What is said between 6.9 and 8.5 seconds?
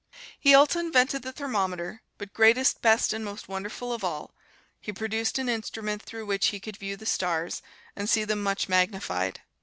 the stars, and see them